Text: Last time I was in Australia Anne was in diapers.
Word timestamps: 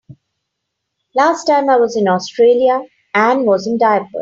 Last 1.13 1.43
time 1.45 1.69
I 1.69 1.75
was 1.77 1.95
in 1.95 2.07
Australia 2.07 2.81
Anne 3.13 3.45
was 3.45 3.67
in 3.67 3.77
diapers. 3.77 4.09